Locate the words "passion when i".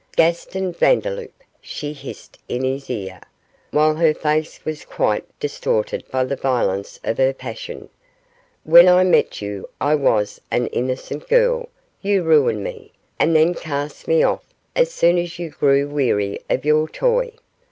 7.33-9.03